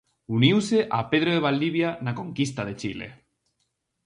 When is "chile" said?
2.81-3.07